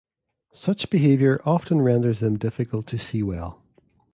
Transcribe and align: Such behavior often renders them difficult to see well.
Such 0.55 0.89
behavior 0.89 1.43
often 1.45 1.79
renders 1.83 2.21
them 2.21 2.35
difficult 2.39 2.87
to 2.87 2.97
see 2.97 3.21
well. 3.21 3.61